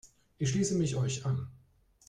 Ich 0.39 0.49
schließe 0.49 0.73
mich 0.79 0.95
euch 0.95 1.27
an. 1.27 1.47